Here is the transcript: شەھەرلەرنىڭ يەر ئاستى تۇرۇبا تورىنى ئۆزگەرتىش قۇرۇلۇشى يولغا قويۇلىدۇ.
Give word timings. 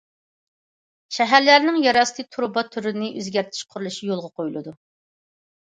شەھەرلەرنىڭ 1.17 1.77
يەر 1.83 1.99
ئاستى 2.01 2.25
تۇرۇبا 2.37 2.63
تورىنى 2.77 3.11
ئۆزگەرتىش 3.21 3.69
قۇرۇلۇشى 3.75 4.11
يولغا 4.11 4.33
قويۇلىدۇ. 4.41 4.79